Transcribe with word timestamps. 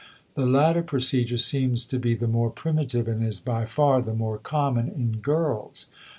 The 0.33 0.47
latter 0.47 0.81
procedure 0.81 1.37
seems 1.37 1.85
to 1.85 1.99
be 1.99 2.15
the 2.15 2.25
more 2.27 2.49
primitive 2.49 3.07
and 3.07 3.23
is 3.23 3.39
by 3.39 3.65
far 3.65 4.01
the 4.01 4.15
more 4.15 4.39
common 4.39 4.89
in 4.89 5.17
girls. 5.19 5.85